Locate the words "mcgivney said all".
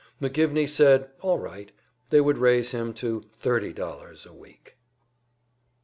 0.19-1.37